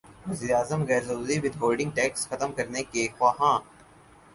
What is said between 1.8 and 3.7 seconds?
tax ختم کرنے کے خواہاں